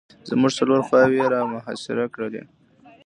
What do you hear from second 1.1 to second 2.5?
یې را محاصره کړلې.